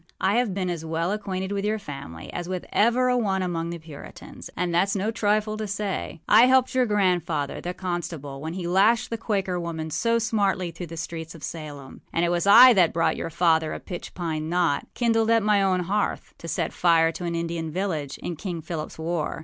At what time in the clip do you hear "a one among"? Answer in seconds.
3.07-3.69